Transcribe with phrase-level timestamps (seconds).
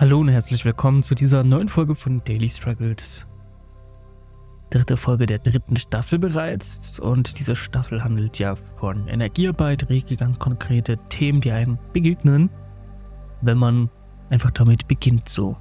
[0.00, 3.26] Hallo und herzlich willkommen zu dieser neuen Folge von Daily Struggles.
[4.70, 10.38] Dritte Folge der dritten Staffel bereits und diese Staffel handelt ja von Energiearbeit, Reiki, ganz
[10.38, 12.48] konkrete Themen, die einem begegnen,
[13.40, 13.90] wenn man
[14.30, 15.56] einfach damit beginnt so.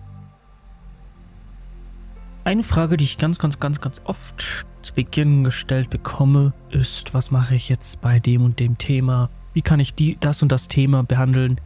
[2.44, 7.32] Eine Frage, die ich ganz, ganz, ganz, ganz oft zu Beginn gestellt bekomme, ist, was
[7.32, 9.32] mache ich jetzt bei dem und dem Thema?
[9.54, 11.60] Wie kann ich die, das und das Thema behandeln?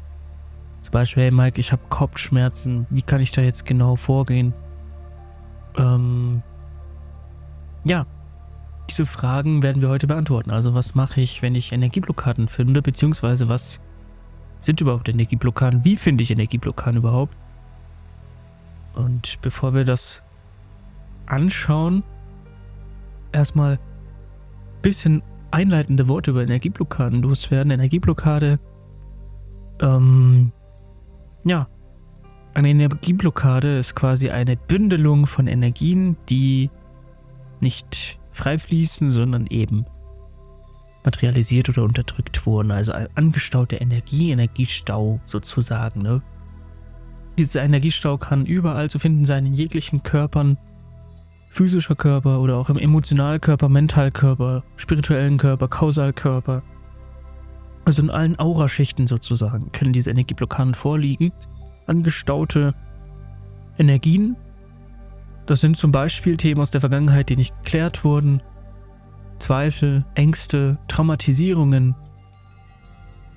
[0.92, 2.86] Zum Beispiel, hey Mike, ich habe Kopfschmerzen.
[2.90, 4.54] Wie kann ich da jetzt genau vorgehen?
[5.78, 6.44] Ähm,
[7.86, 8.06] ja,
[8.90, 10.52] diese Fragen werden wir heute beantworten.
[10.52, 13.80] Also was mache ich, wenn ich Energieblockaden finde, beziehungsweise was
[14.60, 15.86] sind überhaupt Energieblockaden?
[15.86, 17.38] Wie finde ich Energieblockaden überhaupt?
[18.94, 20.22] Und bevor wir das
[21.26, 22.04] anschauen,
[23.32, 27.72] erstmal ein bisschen einleitende Worte über Energieblockaden loswerden.
[27.72, 28.60] Energieblockade
[29.80, 30.52] ähm,
[31.44, 31.68] ja,
[32.54, 36.70] eine Energieblockade ist quasi eine Bündelung von Energien, die
[37.60, 39.86] nicht frei fließen, sondern eben
[41.04, 42.72] materialisiert oder unterdrückt wurden.
[42.72, 46.02] Also angestaute Energie, Energiestau sozusagen.
[46.02, 46.22] Ne?
[47.38, 50.58] Dieser Energiestau kann überall zu finden sein, in jeglichen Körpern,
[51.50, 56.64] physischer Körper oder auch im Emotionalkörper, Mentalkörper, spirituellen Körper, Kausalkörper.
[57.86, 61.32] Also in allen Auraschichten sozusagen können diese Energieblockaden vorliegen.
[61.88, 62.74] Angestaute
[63.78, 64.36] Energien.
[65.46, 68.42] Das sind zum Beispiel Themen aus der Vergangenheit, die nicht geklärt wurden.
[69.40, 71.96] Zweifel, Ängste, Traumatisierungen.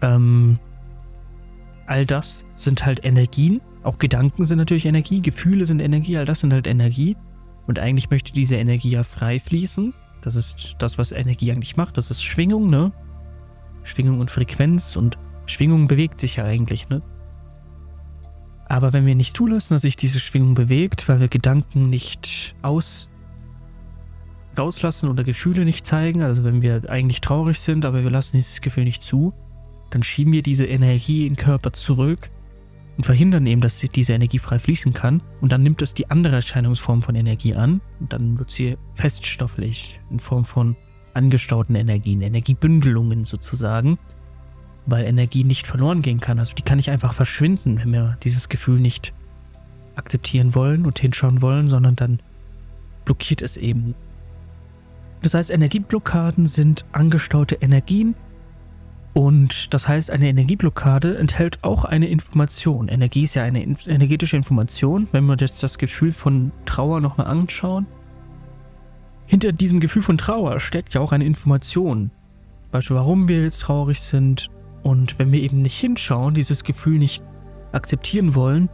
[0.03, 0.59] Ähm,
[1.87, 3.61] all das sind halt Energien.
[3.83, 7.17] Auch Gedanken sind natürlich Energie, Gefühle sind Energie, all das sind halt Energie.
[7.67, 9.95] Und eigentlich möchte diese Energie ja frei fließen.
[10.21, 11.97] Das ist das, was Energie eigentlich macht.
[11.97, 12.93] Das ist Schwingung, ne?
[13.85, 17.03] Schwingung und Frequenz und Schwingung bewegt sich ja eigentlich, ne?
[18.67, 23.11] Aber wenn wir nicht zulassen, dass sich diese Schwingung bewegt, weil wir Gedanken nicht aus
[24.59, 28.61] rauslassen oder Gefühle nicht zeigen, also wenn wir eigentlich traurig sind, aber wir lassen dieses
[28.61, 29.35] Gefühl nicht zu,
[29.91, 32.31] dann schieben wir diese Energie in den Körper zurück
[32.97, 35.23] und verhindern eben, dass diese Energie frei fließen kann.
[35.41, 40.01] Und dann nimmt es die andere Erscheinungsform von Energie an und dann wird sie feststofflich
[40.11, 40.77] in Form von
[41.15, 43.99] angestauten Energien, Energiebündelungen sozusagen,
[44.87, 46.39] weil Energie nicht verloren gehen kann.
[46.39, 49.13] Also die kann nicht einfach verschwinden, wenn wir dieses Gefühl nicht
[49.97, 52.21] akzeptieren wollen und hinschauen wollen, sondern dann
[53.05, 53.95] blockiert es eben.
[55.23, 58.15] Das heißt, Energieblockaden sind angestaute Energien
[59.15, 62.89] und das heißt, eine Energieblockade enthält auch eine Information.
[62.89, 65.07] Energie ist ja eine energetische Information.
[65.13, 67.87] Wenn wir jetzt das Gefühl von Trauer nochmal anschauen,
[69.27, 72.11] hinter diesem Gefühl von Trauer steckt ja auch eine Information.
[72.71, 74.49] Beispiel, warum wir jetzt traurig sind.
[74.83, 77.23] Und wenn wir eben nicht hinschauen, dieses Gefühl nicht
[77.73, 78.69] akzeptieren wollen,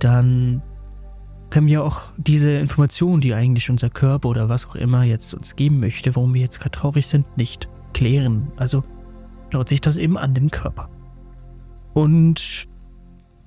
[0.00, 0.62] dann
[1.50, 5.56] können wir auch diese Information, die eigentlich unser Körper oder was auch immer jetzt uns
[5.56, 8.52] geben möchte, warum wir jetzt gerade traurig sind, nicht klären.
[8.56, 8.84] Also
[9.50, 10.88] dauert sich das eben an dem Körper.
[11.92, 12.68] Und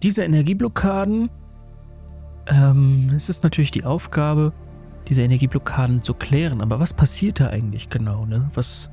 [0.02, 1.30] diese Energieblockaden,
[2.48, 4.52] ähm, es ist natürlich die Aufgabe,
[5.08, 6.62] diese Energieblockaden zu klären.
[6.62, 8.26] Aber was passiert da eigentlich genau?
[8.26, 8.50] Ne?
[8.54, 8.92] Was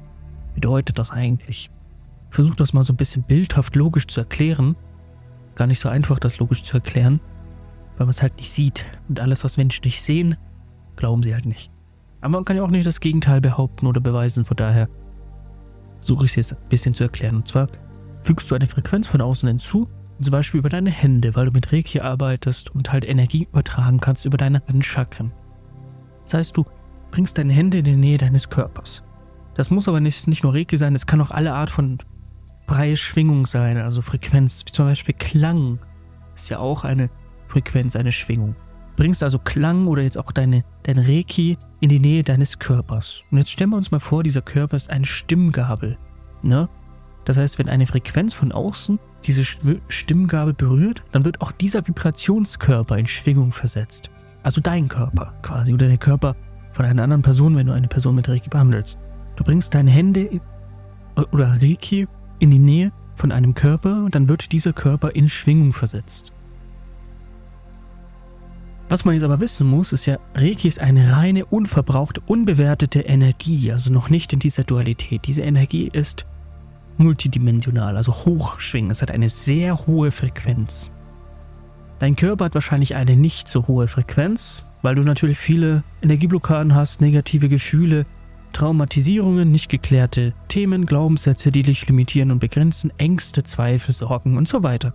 [0.55, 1.71] bedeutet das eigentlich?
[2.31, 4.77] Versuch das mal so ein bisschen bildhaft logisch zu erklären.
[5.57, 7.21] Gar nicht so einfach, das logisch zu erklären,
[7.97, 8.87] weil man es halt nicht sieht.
[9.09, 10.37] Und alles, was Menschen nicht sehen,
[10.97, 11.71] glauben sie halt nicht.
[12.21, 14.45] Aber man kann ja auch nicht das Gegenteil behaupten oder beweisen.
[14.45, 14.89] Von daher
[16.01, 17.37] suche ich es jetzt ein bisschen zu erklären.
[17.37, 17.69] Und zwar
[18.23, 19.89] fügst du eine Frequenz von außen hinzu,
[20.21, 24.27] zum Beispiel über deine Hände, weil du mit Reiki arbeitest und halt Energie übertragen kannst
[24.27, 25.33] über deine Handchakren.
[26.31, 26.65] Das heißt, du
[27.11, 29.03] bringst deine Hände in die Nähe deines Körpers.
[29.55, 31.99] Das muss aber nicht, nicht nur Reiki sein, es kann auch alle Art von
[32.69, 35.81] freie Schwingung sein, also Frequenz, wie zum Beispiel Klang
[36.37, 37.11] ist ja auch eine
[37.49, 38.55] Frequenz, eine Schwingung.
[38.91, 43.25] Du bringst also Klang oder jetzt auch deine, dein Reiki in die Nähe deines Körpers.
[43.33, 45.99] Und jetzt stellen wir uns mal vor, dieser Körper ist eine Stimmgabel.
[46.43, 46.69] Ne?
[47.25, 52.97] Das heißt, wenn eine Frequenz von außen diese Stimmgabel berührt, dann wird auch dieser Vibrationskörper
[52.99, 54.11] in Schwingung versetzt.
[54.43, 56.35] Also dein Körper quasi oder der Körper
[56.73, 58.99] von einer anderen Person, wenn du eine Person mit Reiki behandelst.
[59.37, 60.41] Du bringst deine Hände
[61.33, 62.07] oder Reiki
[62.39, 66.33] in die Nähe von einem Körper und dann wird dieser Körper in Schwingung versetzt.
[68.89, 73.71] Was man jetzt aber wissen muss, ist ja, Reiki ist eine reine, unverbrauchte, unbewertete Energie,
[73.71, 75.27] also noch nicht in dieser Dualität.
[75.27, 76.27] Diese Energie ist
[76.97, 78.91] multidimensional, also hochschwingend.
[78.91, 80.91] Es hat eine sehr hohe Frequenz.
[82.01, 87.03] Dein Körper hat wahrscheinlich eine nicht so hohe Frequenz, weil du natürlich viele Energieblockaden hast,
[87.03, 88.07] negative Gefühle,
[88.55, 94.63] Traumatisierungen, nicht geklärte Themen, Glaubenssätze, die dich limitieren und begrenzen, Ängste, Zweifel, Sorgen und so
[94.63, 94.95] weiter.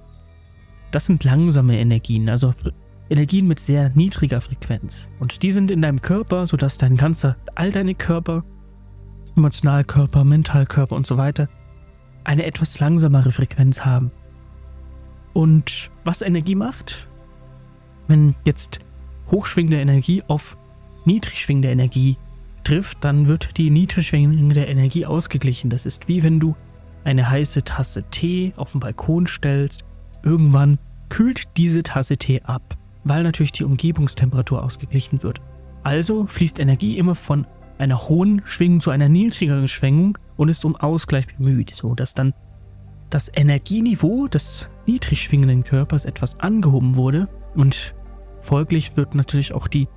[0.90, 2.54] das sind langsame Energien, also
[3.10, 5.08] Energien mit sehr niedriger Frequenz.
[5.20, 8.44] Und die sind in deinem Körper, sodass dein ganzer, all deine Körper,
[9.38, 11.50] Emotionalkörper, Mentalkörper und so weiter,
[12.24, 14.10] eine etwas langsamere Frequenz haben.
[15.36, 17.10] Und was Energie macht,
[18.08, 18.80] wenn jetzt
[19.30, 20.58] hochschwingende Energie auf
[21.04, 22.18] niedrigschwingende Energie
[22.64, 25.70] trifft, dann wird die niedrigschwingende Energie ausgeglichen.
[25.70, 26.56] Das ist wie wenn du
[27.04, 29.84] eine heiße Tasse Tee auf den Balkon stellst.
[30.24, 30.80] Irgendwann
[31.10, 35.42] kühlt diese Tasse Tee ab, weil natürlich die Umgebungstemperatur ausgeglichen wird.
[35.84, 37.46] Also fließt Energie immer von
[37.78, 42.34] einer hohen Schwingung zu einer niedrigeren Schwingung und ist um Ausgleich bemüht, so dass dann
[43.16, 47.96] das Energieniveau des niedrig schwingenden Körpers etwas angehoben wurde und
[48.42, 49.88] folglich wird natürlich auch die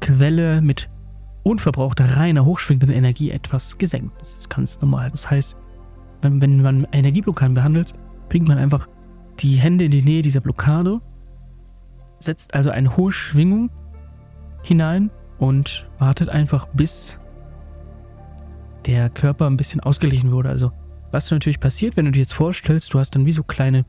[0.00, 0.88] Quelle mit
[1.42, 4.18] unverbrauchter reiner hochschwingender Energie etwas gesenkt.
[4.22, 5.10] Das ist ganz normal.
[5.10, 5.54] Das heißt,
[6.22, 7.92] wenn, wenn man Energieblockaden behandelt,
[8.30, 8.88] bringt man einfach
[9.40, 11.02] die Hände in die Nähe dieser Blockade,
[12.20, 13.68] setzt also eine hohe Schwingung
[14.62, 17.20] hinein und wartet einfach, bis
[18.86, 20.48] der Körper ein bisschen ausgeglichen wurde.
[20.48, 20.72] Also,
[21.10, 23.84] was natürlich passiert, wenn du dir jetzt vorstellst, du hast dann wie so kleine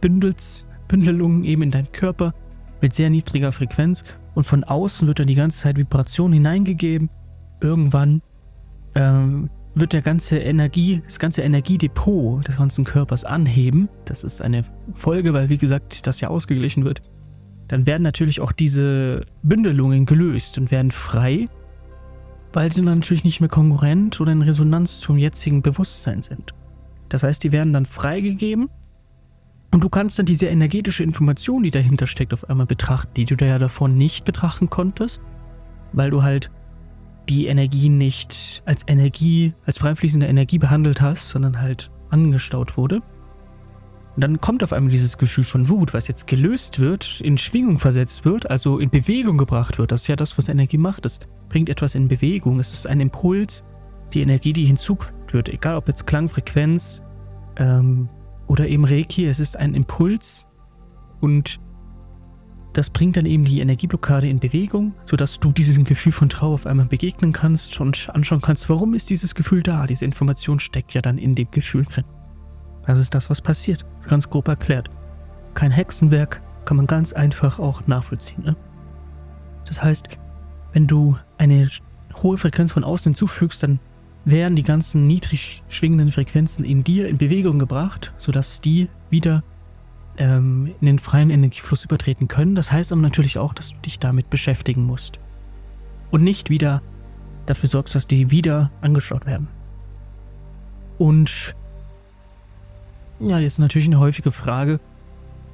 [0.00, 2.34] Bündels, Bündelungen eben in deinem Körper
[2.80, 7.08] mit sehr niedriger Frequenz und von außen wird dann die ganze Zeit Vibration hineingegeben.
[7.60, 8.20] Irgendwann
[8.94, 13.88] ähm, wird der ganze Energie, das ganze Energiedepot des ganzen Körpers anheben.
[14.04, 17.00] Das ist eine Folge, weil wie gesagt, das ja ausgeglichen wird.
[17.68, 21.48] Dann werden natürlich auch diese Bündelungen gelöst und werden frei,
[22.54, 26.54] weil sie dann natürlich nicht mehr konkurrent oder in Resonanz zum jetzigen Bewusstsein sind.
[27.08, 28.70] Das heißt, die werden dann freigegeben
[29.72, 33.36] und du kannst dann diese energetische Information, die dahinter steckt, auf einmal betrachten, die du
[33.36, 35.20] da ja davor nicht betrachten konntest,
[35.92, 36.50] weil du halt
[37.28, 43.02] die Energie nicht als Energie, als freifließende Energie behandelt hast, sondern halt angestaut wurde.
[44.16, 47.78] Und dann kommt auf einmal dieses Gefühl von Wut, was jetzt gelöst wird, in Schwingung
[47.78, 49.90] versetzt wird, also in Bewegung gebracht wird.
[49.90, 51.04] Das ist ja das, was Energie macht.
[51.04, 51.18] Es
[51.48, 52.60] bringt etwas in Bewegung.
[52.60, 53.64] Es ist ein Impuls,
[54.12, 55.48] die Energie, die hinzufügt wird.
[55.48, 57.02] Egal ob jetzt Klangfrequenz,
[57.56, 58.08] ähm,
[58.46, 60.46] oder eben Reiki, es ist ein Impuls
[61.20, 61.60] und
[62.72, 66.66] das bringt dann eben die Energieblockade in Bewegung, sodass du diesem Gefühl von Trauer auf
[66.66, 69.86] einmal begegnen kannst und anschauen kannst, warum ist dieses Gefühl da?
[69.86, 72.04] Diese Information steckt ja dann in dem Gefühl drin.
[72.86, 73.84] Das ist das, was passiert.
[74.08, 74.88] Ganz grob erklärt.
[75.54, 78.44] Kein Hexenwerk, kann man ganz einfach auch nachvollziehen.
[78.44, 78.56] Ne?
[79.66, 80.08] Das heißt,
[80.72, 81.68] wenn du eine
[82.22, 83.78] hohe Frequenz von außen hinzufügst, dann
[84.24, 89.42] werden die ganzen niedrig schwingenden Frequenzen in dir in Bewegung gebracht, sodass die wieder
[90.16, 92.54] ähm, in den freien Energiefluss übertreten können.
[92.54, 95.18] Das heißt aber natürlich auch, dass du dich damit beschäftigen musst.
[96.10, 96.82] Und nicht wieder
[97.46, 99.48] dafür sorgst, dass die wieder angeschaut werden.
[100.96, 101.54] Und
[103.20, 104.80] ja, jetzt natürlich eine häufige Frage.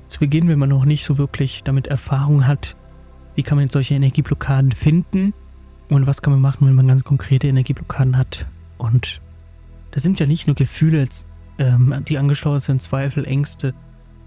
[0.09, 2.77] Zu Beginn, wenn man noch nicht so wirklich damit Erfahrung hat,
[3.35, 5.33] wie kann man jetzt solche Energieblockaden finden
[5.89, 8.47] und was kann man machen, wenn man ganz konkrete Energieblockaden hat.
[8.79, 9.21] Und
[9.93, 11.07] das sind ja nicht nur Gefühle,
[11.59, 13.75] ähm, die angeschlossen sind, Zweifel, Ängste,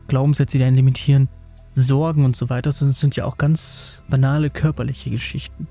[0.08, 1.30] Glaubenssätze, die einen limitieren,
[1.76, 5.68] Sorgen und so weiter, sondern es sind ja auch ganz banale körperliche Geschichten.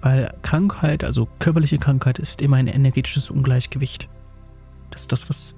[0.00, 4.08] Weil Krankheit, also körperliche Krankheit, ist immer ein energetisches Ungleichgewicht.
[4.90, 5.56] Das ist das, was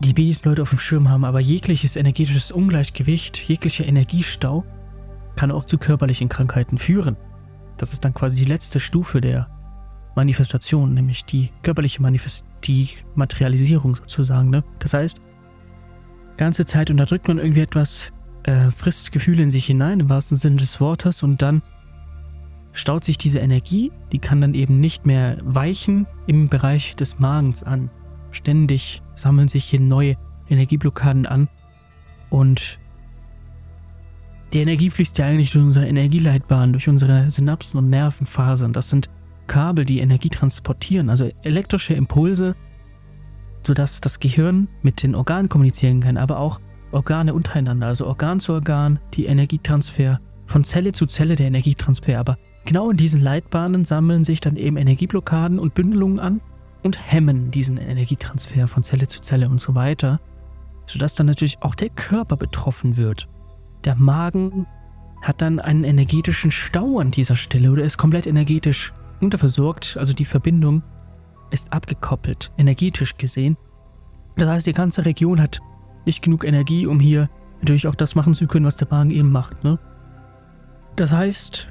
[0.00, 4.64] die wenigsten Leute auf dem Schirm haben, aber jegliches energetisches Ungleichgewicht, jeglicher Energiestau
[5.36, 7.16] kann auch zu körperlichen Krankheiten führen.
[7.76, 9.48] Das ist dann quasi die letzte Stufe der
[10.14, 14.50] Manifestation, nämlich die körperliche Manifest die Materialisierung sozusagen.
[14.50, 14.64] Ne?
[14.80, 15.20] Das heißt,
[16.36, 18.12] ganze Zeit unterdrückt man irgendwie etwas,
[18.44, 21.62] äh, frisst Gefühle in sich hinein, im wahrsten Sinne des Wortes, und dann
[22.72, 27.62] staut sich diese Energie, die kann dann eben nicht mehr weichen im Bereich des Magens
[27.62, 27.90] an.
[28.30, 30.16] Ständig sammeln sich hier neue
[30.48, 31.48] Energieblockaden an
[32.30, 32.78] und
[34.52, 38.72] die Energie fließt ja eigentlich durch unsere Energieleitbahn, durch unsere Synapsen und Nervenfasern.
[38.72, 39.10] Das sind
[39.46, 42.54] Kabel, die Energie transportieren, also elektrische Impulse,
[43.66, 46.60] sodass das Gehirn mit den Organen kommunizieren kann, aber auch
[46.92, 52.18] Organe untereinander, also Organ zu Organ, die Energietransfer, von Zelle zu Zelle der Energietransfer.
[52.18, 56.40] Aber genau in diesen Leitbahnen sammeln sich dann eben Energieblockaden und Bündelungen an
[56.82, 60.20] und hemmen diesen Energietransfer von Zelle zu Zelle und so weiter,
[60.86, 63.28] sodass dann natürlich auch der Körper betroffen wird.
[63.84, 64.66] Der Magen
[65.22, 70.24] hat dann einen energetischen Stau an dieser Stelle oder ist komplett energetisch unterversorgt, also die
[70.24, 70.82] Verbindung
[71.50, 73.56] ist abgekoppelt, energetisch gesehen.
[74.36, 75.60] Das heißt, die ganze Region hat
[76.06, 77.28] nicht genug Energie, um hier
[77.60, 79.64] natürlich auch das machen zu können, was der Magen eben macht.
[79.64, 79.78] Ne?
[80.96, 81.68] Das heißt,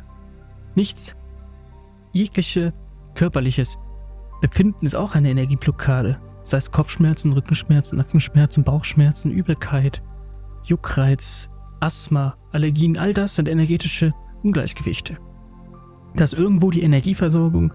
[0.75, 1.15] nichts,
[2.11, 2.73] jegliche
[3.15, 3.79] körperliches
[4.41, 6.19] Befinden ist auch eine Energieblockade.
[6.43, 10.01] Sei es Kopfschmerzen, Rückenschmerzen, Nackenschmerzen, Bauchschmerzen, Übelkeit,
[10.63, 14.13] Juckreiz, Asthma, Allergien, all das sind energetische
[14.43, 15.17] Ungleichgewichte.
[16.15, 17.73] Dass irgendwo die Energieversorgung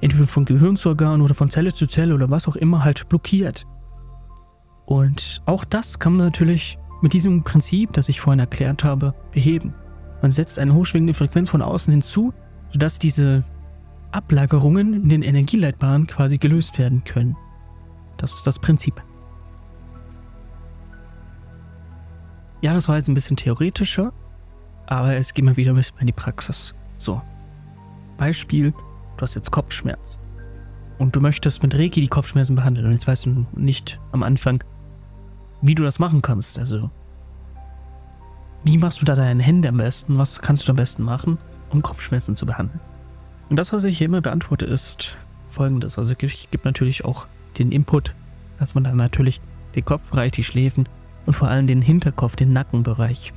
[0.00, 3.08] entweder von Gehirn zu Organ oder von Zelle zu Zelle oder was auch immer halt
[3.08, 3.66] blockiert.
[4.86, 9.74] Und auch das kann man natürlich mit diesem Prinzip, das ich vorhin erklärt habe, beheben.
[10.22, 12.32] Man setzt eine hochschwingende Frequenz von außen hinzu,
[12.72, 13.44] sodass diese
[14.12, 17.36] Ablagerungen in den Energieleitbahnen quasi gelöst werden können.
[18.16, 19.02] Das ist das Prinzip.
[22.60, 24.12] Ja, das war jetzt ein bisschen theoretischer,
[24.86, 26.74] aber es geht mal wieder ein bisschen in die Praxis.
[26.96, 27.20] So.
[28.16, 28.72] Beispiel,
[29.16, 30.20] du hast jetzt Kopfschmerzen.
[30.98, 32.86] Und du möchtest mit Reiki die Kopfschmerzen behandeln.
[32.86, 34.64] Und jetzt weißt du nicht am Anfang,
[35.62, 36.58] wie du das machen kannst.
[36.58, 36.90] Also,
[38.64, 40.18] wie machst du da deine Hände am besten?
[40.18, 41.38] Was kannst du am besten machen,
[41.70, 42.80] um Kopfschmerzen zu behandeln?
[43.48, 45.16] Und das, was ich hier immer beantworte, ist
[45.50, 45.98] folgendes.
[45.98, 47.26] Also, ich gebe natürlich auch
[47.58, 48.14] den Input,
[48.58, 49.40] dass man dann natürlich
[49.74, 50.88] den Kopfbereich, die Schläfen
[51.26, 53.32] und vor allem den Hinterkopf, den Nackenbereich,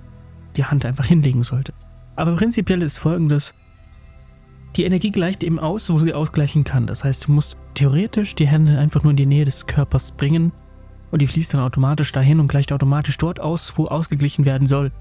[0.56, 1.74] die Hand einfach hinlegen sollte.
[2.16, 3.54] Aber prinzipiell ist folgendes:
[4.76, 6.88] Die Energie gleicht eben aus, wo sie ausgleichen kann.
[6.88, 10.52] Das heißt, du musst theoretisch die Hände einfach nur in die Nähe des Körpers bringen
[11.12, 14.92] und die fließt dann automatisch dahin und gleicht automatisch dort aus, wo ausgeglichen werden soll.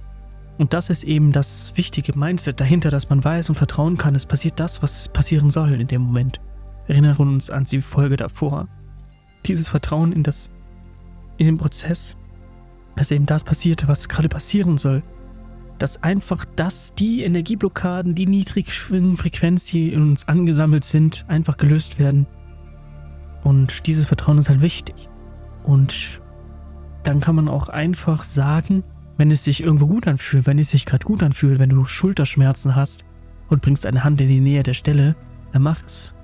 [0.61, 4.27] Und das ist eben das wichtige Mindset dahinter, dass man weiß und vertrauen kann, es
[4.27, 6.39] passiert das, was passieren soll in dem Moment.
[6.85, 8.69] Wir erinnern uns an die Folge davor.
[9.47, 10.53] Dieses Vertrauen in das,
[11.39, 12.15] in den Prozess,
[12.95, 15.01] dass eben das passiert, was gerade passieren soll.
[15.79, 21.99] Dass einfach das, die Energieblockaden, die niedrigschwingenden Frequenz, die in uns angesammelt sind, einfach gelöst
[21.99, 22.27] werden.
[23.45, 25.09] Und dieses Vertrauen ist halt wichtig.
[25.63, 26.21] Und
[27.03, 28.85] dann kann man auch einfach sagen,
[29.21, 32.75] wenn es sich irgendwo gut anfühlt, wenn es sich gerade gut anfühlt, wenn du Schulterschmerzen
[32.75, 33.05] hast
[33.51, 35.15] und bringst eine Hand in die Nähe der Stelle,
[35.53, 36.15] dann mach es.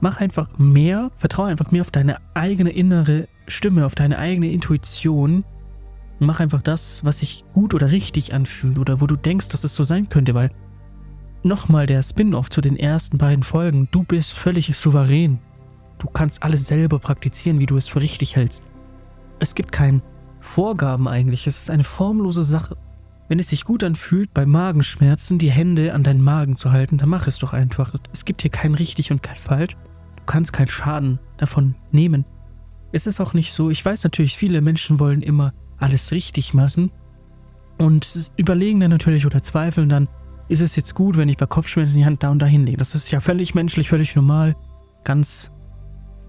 [0.00, 5.44] Mach einfach mehr, vertraue einfach mehr auf deine eigene innere Stimme, auf deine eigene Intuition.
[6.18, 9.62] Und mach einfach das, was sich gut oder richtig anfühlt oder wo du denkst, dass
[9.62, 10.50] es so sein könnte, weil
[11.44, 15.38] nochmal der Spin-off zu den ersten beiden Folgen, du bist völlig souverän.
[16.00, 18.64] Du kannst alles selber praktizieren, wie du es für richtig hältst.
[19.38, 20.02] Es gibt keine
[20.46, 22.76] Vorgaben eigentlich, es ist eine formlose Sache.
[23.28, 27.08] Wenn es sich gut anfühlt, bei Magenschmerzen die Hände an deinen Magen zu halten, dann
[27.08, 27.94] mach es doch einfach.
[28.12, 29.76] Es gibt hier kein richtig und kein falsch.
[30.16, 32.24] Du kannst keinen Schaden davon nehmen.
[32.92, 36.92] Es ist auch nicht so, ich weiß natürlich, viele Menschen wollen immer alles richtig machen
[37.76, 40.08] und überlegen dann natürlich oder zweifeln dann,
[40.48, 42.78] ist es jetzt gut, wenn ich bei Kopfschmerzen die Hand da und da hinlege.
[42.78, 44.54] Das ist ja völlig menschlich, völlig normal,
[45.04, 45.52] ganz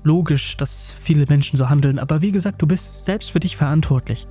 [0.08, 4.28] logisch, dass viele Menschen so handeln, aber wie gesagt, du bist selbst für dich verantwortlich.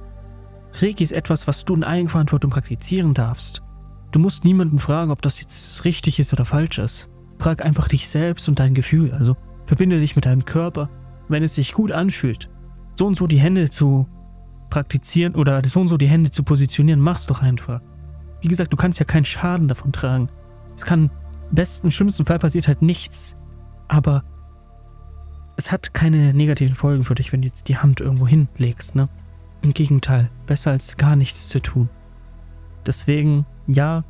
[0.72, 3.62] Reiki ist etwas, was du in Eigenverantwortung praktizieren darfst.
[4.10, 7.08] Du musst niemanden fragen, ob das jetzt richtig ist oder falsch ist.
[7.38, 9.12] Frag einfach dich selbst und dein Gefühl.
[9.12, 10.88] Also verbinde dich mit deinem Körper,
[11.28, 12.48] wenn es sich gut anfühlt.
[12.98, 14.06] So und so die Hände zu
[14.70, 17.80] praktizieren oder so und so die Hände zu positionieren, mach's doch einfach.
[18.40, 20.28] Wie gesagt, du kannst ja keinen Schaden davon tragen.
[20.74, 21.10] Es kann
[21.50, 23.36] im besten, schlimmsten Fall passiert halt nichts.
[23.88, 24.24] Aber
[25.56, 29.08] es hat keine negativen Folgen für dich, wenn du jetzt die Hand irgendwo hinlegst, ne?
[29.62, 31.88] Im Gegenteil, besser als gar nichts zu tun.
[32.86, 34.04] Deswegen, ja,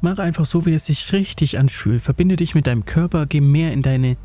[0.00, 2.02] mach einfach so, wie es sich richtig anfühlt.
[2.02, 4.16] Verbinde dich mit deinem Körper, geh mehr in deine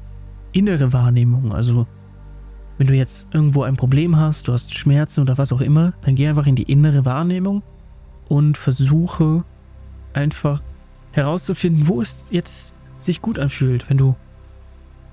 [0.54, 1.54] innere Wahrnehmung.
[1.54, 1.86] Also,
[2.78, 6.16] wenn du jetzt irgendwo ein Problem hast, du hast Schmerzen oder was auch immer, dann
[6.16, 7.62] geh einfach in die innere Wahrnehmung
[8.30, 9.44] und versuche
[10.14, 10.64] einfach
[11.12, 13.90] herauszufinden, wo es jetzt sich gut anfühlt.
[13.90, 14.16] Wenn du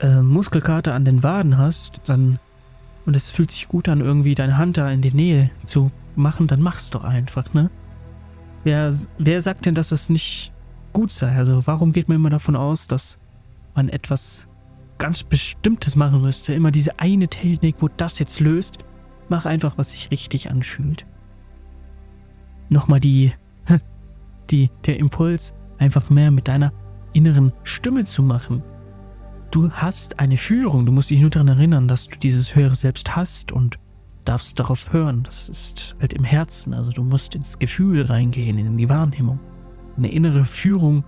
[0.03, 2.39] äh, Muskelkater an den Waden hast, dann
[3.07, 6.47] und es fühlt sich gut an, irgendwie deine Hand da in die Nähe zu machen,
[6.47, 7.71] dann mach's doch einfach, ne?
[8.65, 10.53] Wer, wer sagt denn, dass es nicht
[10.93, 11.35] gut sei?
[11.35, 13.19] Also warum geht man immer davon aus, dass
[13.75, 14.49] man etwas
[14.99, 16.55] ganz Bestimmtes machen müsste?
[16.55, 18.79] Immer diese eine Technik, wo das jetzt löst.
[19.29, 21.07] Mach einfach, was sich richtig anfühlt.
[22.69, 23.33] Nochmal die,
[24.51, 26.73] die, der Impuls, einfach mehr mit deiner
[27.15, 28.63] inneren Stimme zu machen
[29.53, 30.85] du hast eine Führung.
[30.87, 33.79] Du musst dich nur daran erinnern, dass du dieses höhere Selbst hast und
[34.25, 35.23] darfst darauf hören.
[35.23, 36.75] Das ist halt im Herzen.
[36.75, 39.39] Also du musst ins Gefühl reingehen, in die Wahrnehmung.
[39.97, 41.05] Eine innere Führung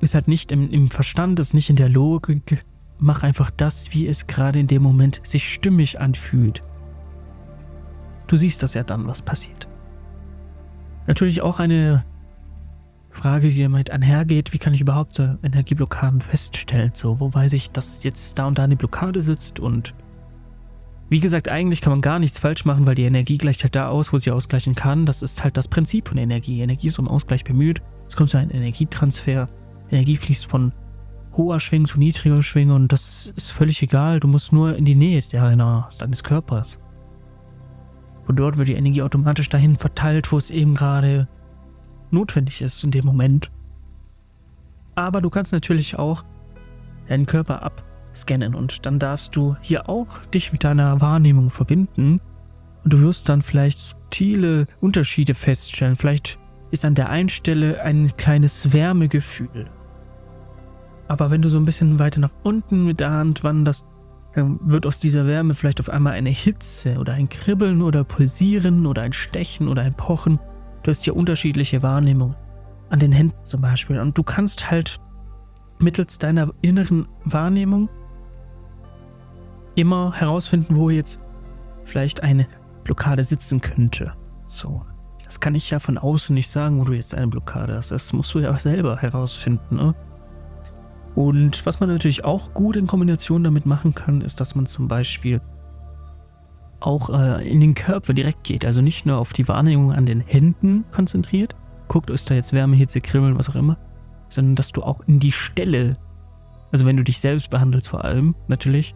[0.00, 2.64] ist halt nicht im, im Verstand, ist nicht in der Logik.
[2.98, 6.62] Mach einfach das, wie es gerade in dem Moment sich stimmig anfühlt.
[8.26, 9.68] Du siehst das ja dann, was passiert.
[11.06, 12.04] Natürlich auch eine
[13.16, 16.92] Frage, die damit einhergeht, wie kann ich überhaupt Energieblockaden feststellen?
[16.94, 19.94] So, wo weiß ich, dass jetzt da und da eine Blockade sitzt und
[21.08, 23.88] wie gesagt, eigentlich kann man gar nichts falsch machen, weil die Energie gleicht halt da
[23.88, 25.06] aus, wo sie ausgleichen kann.
[25.06, 26.60] Das ist halt das Prinzip von Energie.
[26.60, 27.80] Energie ist um Ausgleich bemüht.
[28.08, 29.48] Es kommt zu einem Energietransfer.
[29.90, 30.72] Energie fließt von
[31.36, 34.18] hoher Schwingung zu niedriger Schwingung und das ist völlig egal.
[34.18, 36.80] Du musst nur in die Nähe deiner, deines Körpers.
[38.26, 41.28] Und dort wird die Energie automatisch dahin verteilt, wo es eben gerade
[42.16, 43.50] notwendig ist in dem Moment.
[44.94, 46.24] Aber du kannst natürlich auch
[47.08, 52.20] deinen Körper abscannen und dann darfst du hier auch dich mit deiner Wahrnehmung verbinden.
[52.82, 55.96] Und du wirst dann vielleicht subtile Unterschiede feststellen.
[55.96, 56.38] Vielleicht
[56.70, 59.70] ist an der einen Stelle ein kleines Wärmegefühl.
[61.08, 63.86] Aber wenn du so ein bisschen weiter nach unten mit der Hand wanderst,
[64.34, 68.86] dann wird aus dieser Wärme vielleicht auf einmal eine Hitze oder ein Kribbeln oder Pulsieren
[68.86, 70.38] oder ein Stechen oder ein Pochen.
[70.86, 72.36] Du hast hier unterschiedliche Wahrnehmungen.
[72.90, 73.98] An den Händen zum Beispiel.
[73.98, 75.00] Und du kannst halt
[75.80, 77.88] mittels deiner inneren Wahrnehmung
[79.74, 81.20] immer herausfinden, wo jetzt
[81.82, 82.46] vielleicht eine
[82.84, 84.12] Blockade sitzen könnte.
[84.44, 84.86] So.
[85.24, 87.90] Das kann ich ja von außen nicht sagen, wo du jetzt eine Blockade hast.
[87.90, 89.74] Das musst du ja selber herausfinden.
[89.74, 89.94] Ne?
[91.16, 94.86] Und was man natürlich auch gut in Kombination damit machen kann, ist, dass man zum
[94.86, 95.40] Beispiel
[96.80, 98.64] auch äh, in den Körper direkt geht.
[98.64, 101.54] Also nicht nur auf die Wahrnehmung an den Händen konzentriert.
[101.88, 103.78] Guckt, ist da jetzt Wärme, Hitze, Kribbeln, was auch immer.
[104.28, 105.96] Sondern dass du auch in die Stelle,
[106.72, 108.94] also wenn du dich selbst behandelst vor allem, natürlich,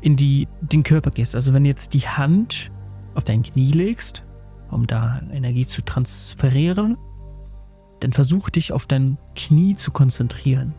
[0.00, 1.34] in die, den Körper gehst.
[1.34, 2.70] Also wenn jetzt die Hand
[3.14, 4.24] auf dein Knie legst
[4.70, 6.96] um da Energie zu transferieren,
[8.00, 10.74] dann versuch dich auf dein Knie zu konzentrieren.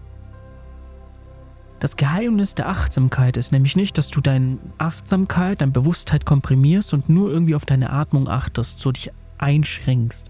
[1.82, 7.10] Das Geheimnis der Achtsamkeit ist nämlich nicht, dass du deine Achtsamkeit, deine Bewusstheit komprimierst und
[7.10, 10.28] nur irgendwie auf deine Atmung achtest, so dich einschränkst.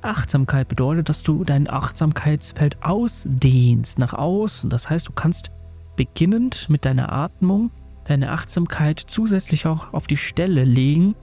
[0.00, 4.70] Achtsamkeit bedeutet, dass du dein Achtsamkeitsfeld ausdehnst nach außen.
[4.70, 5.52] Das heißt, du kannst
[5.94, 7.70] beginnend mit deiner Atmung
[8.06, 11.14] deine Achtsamkeit zusätzlich auch auf die Stelle legen,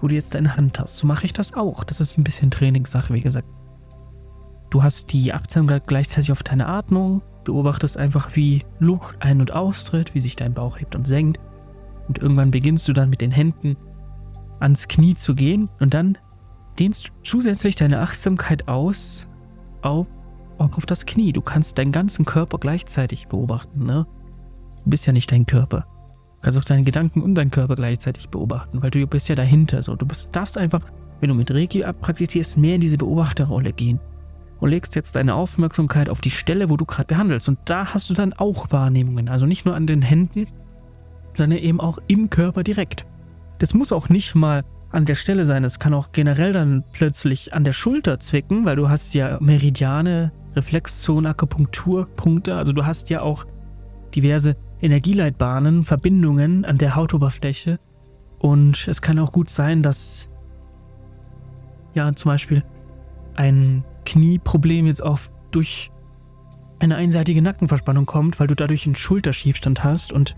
[0.00, 0.96] wo du jetzt deine Hand hast.
[0.96, 1.84] So mache ich das auch.
[1.84, 3.46] Das ist ein bisschen Trainingssache, wie gesagt.
[4.70, 10.14] Du hast die Achtsamkeit gleichzeitig auf deine Atmung, beobachtest einfach, wie Luft ein- und austritt,
[10.14, 11.40] wie sich dein Bauch hebt und senkt.
[12.08, 13.76] Und irgendwann beginnst du dann mit den Händen
[14.60, 16.18] ans Knie zu gehen und dann
[16.78, 19.28] dehnst du zusätzlich deine Achtsamkeit aus
[19.82, 20.06] auf,
[20.58, 21.32] auf das Knie.
[21.32, 23.84] Du kannst deinen ganzen Körper gleichzeitig beobachten.
[23.84, 24.06] Ne?
[24.84, 25.86] Du bist ja nicht dein Körper
[26.46, 29.82] kannst auch deine Gedanken und deinen Körper gleichzeitig beobachten, weil du bist ja dahinter.
[29.82, 29.96] So.
[29.96, 30.80] Du bist, darfst einfach,
[31.18, 33.98] wenn du mit Reiki abpraktizierst, mehr in diese Beobachterrolle gehen.
[34.58, 37.48] Und legst jetzt deine Aufmerksamkeit auf die Stelle, wo du gerade behandelst.
[37.48, 39.28] Und da hast du dann auch Wahrnehmungen.
[39.28, 40.46] Also nicht nur an den Händen,
[41.34, 43.04] sondern eben auch im Körper direkt.
[43.58, 45.64] Das muss auch nicht mal an der Stelle sein.
[45.64, 50.32] Es kann auch generell dann plötzlich an der Schulter zwicken, weil du hast ja Meridiane,
[50.54, 52.54] Reflexzonen, Akupunkturpunkte.
[52.54, 53.44] Also du hast ja auch
[54.14, 57.78] diverse Energieleitbahnen, Verbindungen an der Hautoberfläche.
[58.38, 60.28] Und es kann auch gut sein, dass
[61.94, 62.62] ja zum Beispiel
[63.34, 65.18] ein Knieproblem jetzt auch
[65.50, 65.90] durch
[66.78, 70.36] eine einseitige Nackenverspannung kommt, weil du dadurch einen Schulterschiefstand hast und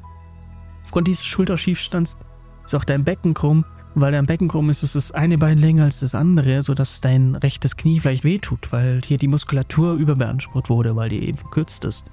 [0.85, 2.19] aufgrund dieses Schulterschiefstands
[2.65, 3.65] ist auch dein Becken krumm.
[3.95, 7.35] Weil dein Becken krumm ist, ist das eine Bein länger als das andere, sodass dein
[7.35, 12.05] rechtes Knie vielleicht wehtut, weil hier die Muskulatur überbeansprucht wurde, weil die eben verkürzt ist.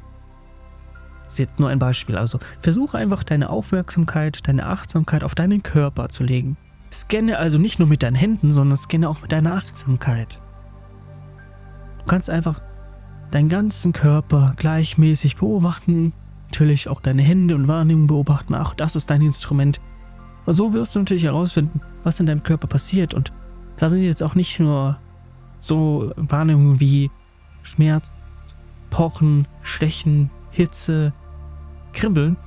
[1.26, 2.18] Das ist jetzt nur ein Beispiel.
[2.18, 6.58] Also versuche einfach deine Aufmerksamkeit, deine Achtsamkeit auf deinen Körper zu legen.
[6.92, 10.40] Scanne also nicht nur mit deinen Händen, sondern scanne auch mit deiner Achtsamkeit.
[12.06, 12.62] Du kannst einfach
[13.32, 16.14] deinen ganzen Körper gleichmäßig beobachten,
[16.52, 18.54] natürlich auch deine Hände und Wahrnehmung beobachten.
[18.54, 19.82] Auch das ist dein Instrument.
[20.46, 23.16] Und so wirst du natürlich herausfinden, was in deinem Körper passiert.
[23.16, 23.34] Und
[23.78, 25.00] da sind jetzt auch nicht nur
[25.58, 27.10] so Wahrnehmungen wie
[27.64, 28.20] Schmerz,
[28.92, 31.12] Pochen, Stechen, Hitze,
[31.94, 32.38] Kribbeln,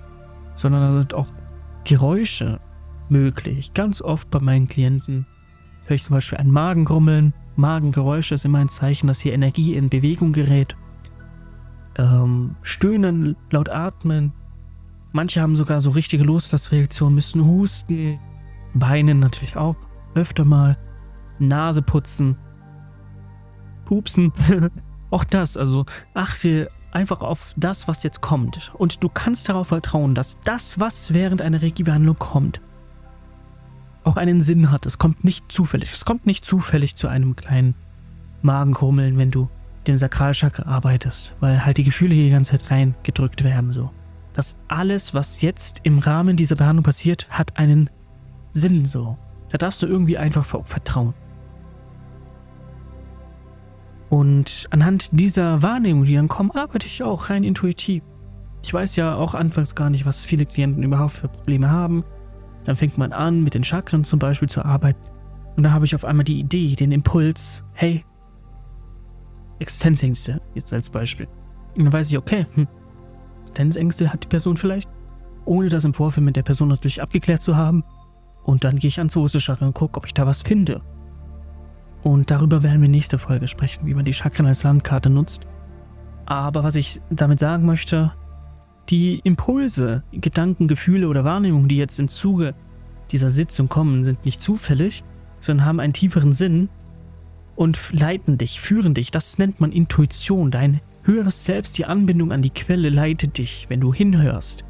[0.55, 1.27] sondern da sind auch
[1.83, 2.61] Geräusche
[3.09, 3.75] möglich.
[3.75, 5.27] Ganz oft bei meinen Klienten
[5.87, 7.35] höre ich zum Beispiel ein Magengrummeln.
[7.59, 10.77] Magengeräusche ist immer ein Zeichen, dass hier Energie in Bewegung gerät.
[11.97, 14.33] Ähm, stöhnen, laut atmen.
[15.11, 18.21] Manche haben sogar so richtige Loslassreaktionen, müssen husten.
[18.75, 19.75] Beinen natürlich auch.
[20.15, 20.79] Öfter mal.
[21.41, 22.37] Nase putzen.
[23.87, 24.33] Pupsen.
[25.11, 25.57] auch das.
[25.57, 28.73] Also achte einfach auf das, was jetzt kommt.
[28.75, 32.61] Und du kannst darauf vertrauen, dass das, was während einer Reiki-Behandlung kommt,
[34.09, 34.87] auch einen Sinn hat.
[34.87, 35.93] Es kommt nicht zufällig.
[35.93, 37.75] Es kommt nicht zufällig zu einem kleinen
[38.43, 39.49] Magenkrummeln, wenn du
[39.87, 43.73] dem Sakralchakra arbeitest, weil halt die Gefühle hier die ganze Zeit reingedrückt werden.
[43.73, 43.91] So.
[44.35, 47.91] Das alles, was jetzt im Rahmen dieser Behandlung passiert, hat einen
[48.51, 49.17] Sinn so.
[49.51, 51.15] Da darfst du irgendwie einfach vertrauen.
[54.11, 58.03] Und anhand dieser Wahrnehmung, die dann kommen, arbeite ich auch rein intuitiv.
[58.63, 62.05] Ich weiß ja auch anfangs gar nicht, was viele Klienten überhaupt für Probleme haben.
[62.69, 65.01] Dann fängt man an, mit den Chakren zum Beispiel zu arbeiten.
[65.57, 68.05] Und dann habe ich auf einmal die Idee, den Impuls, hey,
[69.59, 71.27] Existenzängste, jetzt als Beispiel.
[71.75, 72.69] Und dann weiß ich, okay, hm,
[73.41, 74.91] Existenzängste hat die Person vielleicht,
[75.47, 77.85] ohne das im Vorfeld mit der Person natürlich abgeklärt zu haben.
[78.43, 80.83] Und dann gehe ich ans oberste Chakra und gucke, ob ich da was finde.
[82.03, 85.47] Und darüber werden wir nächste Folge sprechen, wie man die Chakren als Landkarte nutzt.
[86.27, 88.13] Aber was ich damit sagen möchte,
[88.91, 92.55] die Impulse, Gedanken, Gefühle oder Wahrnehmungen, die jetzt im Zuge
[93.11, 95.05] dieser Sitzung kommen, sind nicht zufällig,
[95.41, 96.69] sondern haben einen tieferen Sinn
[97.57, 99.11] und leiten dich, führen dich.
[99.11, 100.51] Das nennt man Intuition.
[100.51, 104.65] Dein höheres Selbst, die Anbindung an die Quelle leitet dich, wenn du hinhörst.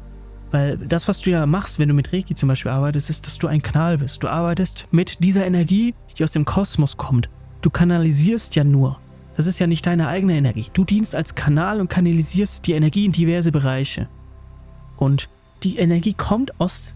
[0.51, 3.37] Weil das, was du ja machst, wenn du mit Reiki zum Beispiel arbeitest, ist, dass
[3.37, 4.23] du ein Kanal bist.
[4.23, 7.29] Du arbeitest mit dieser Energie, die aus dem Kosmos kommt.
[7.61, 8.99] Du kanalisierst ja nur.
[9.39, 10.65] Das ist ja nicht deine eigene Energie.
[10.73, 14.09] Du dienst als Kanal und kanalisierst die Energie in diverse Bereiche.
[14.97, 15.29] Und
[15.63, 16.93] die Energie kommt aus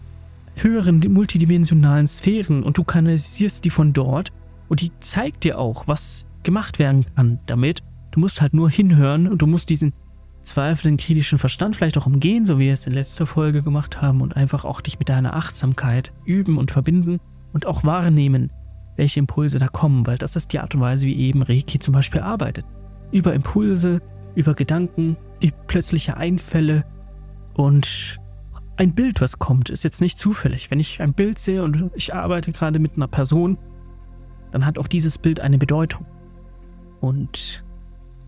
[0.54, 4.30] höheren multidimensionalen Sphären und du kanalisierst die von dort
[4.68, 7.82] und die zeigt dir auch, was gemacht werden kann damit.
[8.10, 9.94] Du musst halt nur hinhören und du musst diesen
[10.42, 14.20] zweifelnden kritischen Verstand vielleicht auch umgehen, so wie wir es in letzter Folge gemacht haben
[14.20, 17.20] und einfach auch dich mit deiner Achtsamkeit üben und verbinden
[17.54, 18.50] und auch wahrnehmen,
[18.96, 21.92] welche Impulse da kommen, weil das ist die Art und Weise, wie eben Reiki zum
[21.92, 22.64] Beispiel arbeitet.
[23.10, 24.00] Über Impulse,
[24.34, 26.84] über Gedanken, über plötzliche Einfälle
[27.54, 28.20] und
[28.76, 30.70] ein Bild, was kommt, ist jetzt nicht zufällig.
[30.70, 33.56] Wenn ich ein Bild sehe und ich arbeite gerade mit einer Person,
[34.50, 36.06] dann hat auch dieses Bild eine Bedeutung.
[37.00, 37.64] Und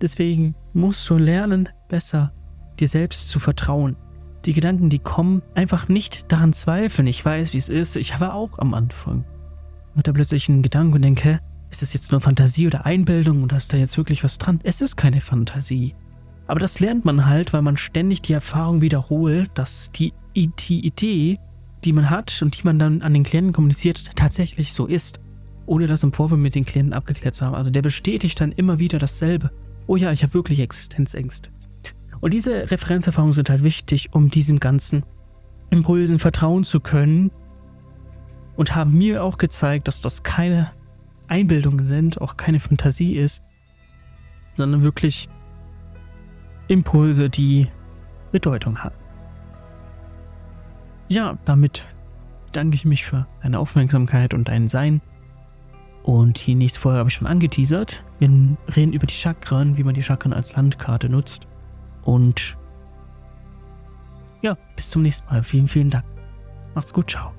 [0.01, 2.33] deswegen musst du lernen, besser
[2.79, 3.97] dir selbst zu vertrauen.
[4.45, 7.09] Die Gedanken, die kommen, einfach nicht daran zweifeln.
[7.09, 7.97] Ich weiß, wie es ist.
[7.97, 9.25] Ich war auch am Anfang.
[10.03, 13.73] Da plötzlich einen Gedanken und denke, ist das jetzt nur Fantasie oder Einbildung oder ist
[13.73, 14.61] da jetzt wirklich was dran?
[14.63, 15.95] Es ist keine Fantasie.
[16.47, 21.39] Aber das lernt man halt, weil man ständig die Erfahrung wiederholt, dass die, Idee,
[21.85, 25.19] die man hat und die man dann an den Klienten kommuniziert, tatsächlich so ist.
[25.65, 27.55] Ohne das im Vorfeld mit den Klienten abgeklärt zu haben.
[27.55, 29.51] Also der bestätigt dann immer wieder dasselbe.
[29.87, 31.51] Oh ja, ich habe wirklich Existenzängste.
[32.21, 35.05] Und diese Referenzerfahrungen sind halt wichtig, um diesem ganzen
[35.71, 37.31] Impulsen vertrauen zu können.
[38.57, 40.71] Und haben mir auch gezeigt, dass das keine
[41.29, 43.43] Einbildungen sind, auch keine Fantasie ist,
[44.55, 45.29] sondern wirklich
[46.69, 47.69] Impulse, die
[48.33, 48.95] Bedeutung haben.
[51.09, 51.85] Ja, damit
[52.53, 55.01] danke ich mich für deine Aufmerksamkeit und dein Sein.
[56.03, 58.05] Und die nächste Folge habe ich schon angeteasert.
[58.19, 58.29] Wir
[58.75, 61.47] reden über die Chakren, wie man die Chakren als Landkarte nutzt.
[62.03, 62.57] Und
[64.43, 65.43] ja, bis zum nächsten Mal.
[65.43, 66.05] Vielen, vielen Dank.
[66.75, 67.36] Macht's gut, ciao.